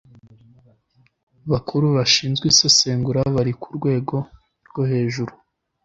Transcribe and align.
bakuru 1.51 1.85
bashinzwe 1.97 2.45
isesengura 2.53 3.19
bari 3.35 3.53
ku 3.61 3.67
rwego 3.77 4.15
rwo 4.67 4.81
hejuru 4.91 5.33